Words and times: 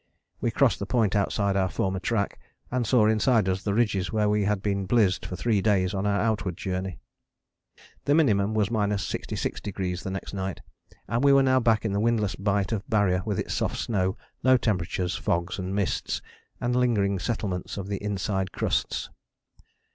We 0.39 0.49
crossed 0.49 0.79
the 0.79 0.87
point 0.87 1.15
outside 1.15 1.55
our 1.55 1.69
former 1.69 1.99
track, 1.99 2.39
and 2.71 2.87
saw 2.87 3.05
inside 3.05 3.47
us 3.47 3.61
the 3.61 3.75
ridges 3.75 4.11
where 4.11 4.27
we 4.27 4.45
had 4.45 4.63
been 4.63 4.87
blizzed 4.87 5.27
for 5.27 5.35
three 5.35 5.61
days 5.61 5.93
on 5.93 6.07
our 6.07 6.19
outward 6.19 6.57
journey. 6.57 6.97
The 8.05 8.15
minimum 8.15 8.55
was 8.55 8.69
66° 8.69 10.01
the 10.01 10.09
next 10.09 10.33
night 10.33 10.61
and 11.07 11.23
we 11.23 11.31
were 11.31 11.43
now 11.43 11.59
back 11.59 11.85
in 11.85 11.93
the 11.93 11.99
windless 11.99 12.33
bight 12.35 12.71
of 12.71 12.89
Barrier 12.89 13.21
with 13.27 13.37
its 13.37 13.53
soft 13.53 13.77
snow, 13.77 14.17
low 14.41 14.57
temperatures, 14.57 15.15
fogs 15.17 15.59
and 15.59 15.75
mists, 15.75 16.19
and 16.59 16.75
lingering 16.75 17.19
settlements 17.19 17.77
of 17.77 17.87
the 17.87 18.03
inside 18.03 18.51
crusts. 18.51 19.11